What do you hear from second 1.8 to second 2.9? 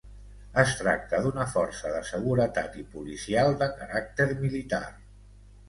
de seguretat i